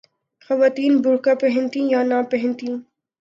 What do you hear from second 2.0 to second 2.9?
نہ پہنتیں۔